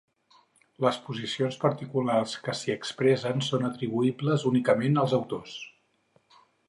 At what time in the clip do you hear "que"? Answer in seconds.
2.47-2.55